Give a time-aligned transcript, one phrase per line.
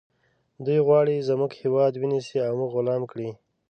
[0.65, 3.29] دوی غواړي زموږ هیواد ونیسي او موږ غلام کړي